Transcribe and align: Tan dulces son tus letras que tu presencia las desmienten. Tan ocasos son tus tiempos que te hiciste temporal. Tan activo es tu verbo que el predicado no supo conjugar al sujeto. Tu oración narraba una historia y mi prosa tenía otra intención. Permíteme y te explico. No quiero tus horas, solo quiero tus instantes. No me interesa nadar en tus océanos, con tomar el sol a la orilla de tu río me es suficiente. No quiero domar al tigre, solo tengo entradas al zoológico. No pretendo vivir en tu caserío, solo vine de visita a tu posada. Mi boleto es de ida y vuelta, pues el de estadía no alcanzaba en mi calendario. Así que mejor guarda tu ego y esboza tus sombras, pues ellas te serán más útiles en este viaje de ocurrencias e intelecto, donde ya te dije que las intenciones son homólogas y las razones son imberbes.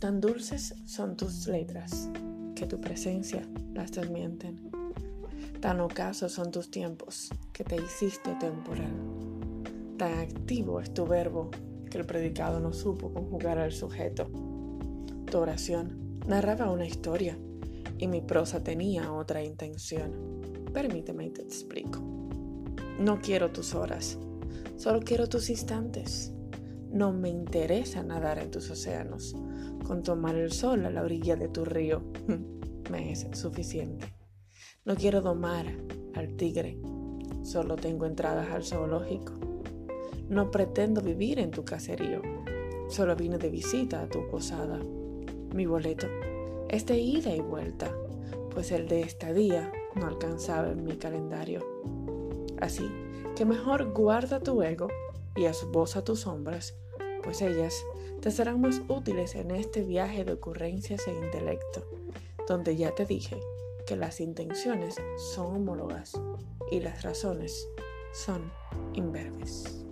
Tan 0.00 0.20
dulces 0.20 0.76
son 0.84 1.16
tus 1.16 1.48
letras 1.48 2.08
que 2.54 2.66
tu 2.66 2.80
presencia 2.80 3.42
las 3.74 3.90
desmienten. 3.90 4.70
Tan 5.60 5.80
ocasos 5.80 6.30
son 6.30 6.52
tus 6.52 6.70
tiempos 6.70 7.30
que 7.52 7.64
te 7.64 7.74
hiciste 7.74 8.36
temporal. 8.36 8.92
Tan 9.96 10.20
activo 10.20 10.80
es 10.80 10.94
tu 10.94 11.04
verbo 11.04 11.50
que 11.90 11.98
el 11.98 12.06
predicado 12.06 12.60
no 12.60 12.72
supo 12.72 13.12
conjugar 13.12 13.58
al 13.58 13.72
sujeto. 13.72 14.30
Tu 15.28 15.36
oración 15.36 16.20
narraba 16.28 16.70
una 16.70 16.86
historia 16.86 17.36
y 17.98 18.06
mi 18.06 18.20
prosa 18.20 18.62
tenía 18.62 19.12
otra 19.12 19.42
intención. 19.42 20.12
Permíteme 20.72 21.26
y 21.26 21.30
te 21.30 21.42
explico. 21.42 21.98
No 23.00 23.20
quiero 23.20 23.50
tus 23.50 23.74
horas, 23.74 24.16
solo 24.76 25.00
quiero 25.00 25.28
tus 25.28 25.50
instantes. 25.50 26.32
No 26.90 27.12
me 27.12 27.28
interesa 27.28 28.02
nadar 28.02 28.38
en 28.38 28.50
tus 28.50 28.70
océanos, 28.70 29.36
con 29.86 30.02
tomar 30.02 30.36
el 30.36 30.52
sol 30.52 30.86
a 30.86 30.90
la 30.90 31.02
orilla 31.02 31.36
de 31.36 31.48
tu 31.48 31.64
río 31.64 32.02
me 32.90 33.12
es 33.12 33.26
suficiente. 33.32 34.14
No 34.84 34.96
quiero 34.96 35.20
domar 35.20 35.66
al 36.14 36.34
tigre, 36.36 36.78
solo 37.42 37.76
tengo 37.76 38.06
entradas 38.06 38.50
al 38.50 38.64
zoológico. 38.64 39.34
No 40.28 40.50
pretendo 40.50 41.02
vivir 41.02 41.38
en 41.38 41.50
tu 41.50 41.64
caserío, 41.64 42.22
solo 42.88 43.14
vine 43.16 43.36
de 43.36 43.50
visita 43.50 44.02
a 44.02 44.08
tu 44.08 44.26
posada. 44.26 44.80
Mi 45.54 45.66
boleto 45.66 46.06
es 46.70 46.86
de 46.86 46.98
ida 46.98 47.34
y 47.34 47.40
vuelta, 47.40 47.94
pues 48.50 48.72
el 48.72 48.88
de 48.88 49.02
estadía 49.02 49.70
no 49.94 50.06
alcanzaba 50.06 50.70
en 50.70 50.84
mi 50.84 50.96
calendario. 50.96 51.60
Así 52.60 52.90
que 53.36 53.44
mejor 53.44 53.92
guarda 53.92 54.40
tu 54.40 54.62
ego 54.62 54.88
y 55.38 55.44
esboza 55.44 56.02
tus 56.02 56.20
sombras, 56.20 56.74
pues 57.22 57.42
ellas 57.42 57.84
te 58.20 58.32
serán 58.32 58.60
más 58.60 58.82
útiles 58.88 59.36
en 59.36 59.52
este 59.52 59.82
viaje 59.82 60.24
de 60.24 60.32
ocurrencias 60.32 61.06
e 61.06 61.12
intelecto, 61.12 61.84
donde 62.48 62.76
ya 62.76 62.92
te 62.92 63.06
dije 63.06 63.38
que 63.86 63.94
las 63.94 64.20
intenciones 64.20 64.96
son 65.32 65.54
homólogas 65.54 66.20
y 66.72 66.80
las 66.80 67.02
razones 67.02 67.68
son 68.12 68.50
imberbes. 68.94 69.84